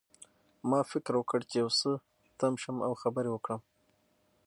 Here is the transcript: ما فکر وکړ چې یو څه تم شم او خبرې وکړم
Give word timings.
ما 0.69 0.79
فکر 0.91 1.13
وکړ 1.17 1.39
چې 1.49 1.55
یو 1.63 1.69
څه 1.79 1.91
تم 2.39 2.53
شم 2.61 2.77
او 2.87 2.93
خبرې 3.01 3.29
وکړم 3.31 3.61